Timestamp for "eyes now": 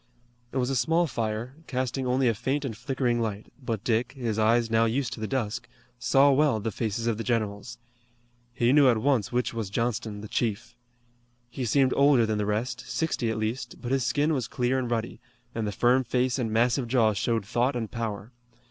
4.39-4.85